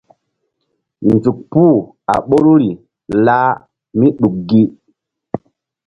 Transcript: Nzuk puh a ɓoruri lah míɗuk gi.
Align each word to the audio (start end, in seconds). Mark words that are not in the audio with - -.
Nzuk 1.11 1.37
puh 1.51 1.79
a 2.13 2.15
ɓoruri 2.27 2.69
lah 3.25 3.51
míɗuk 3.99 4.35
gi. 4.49 4.61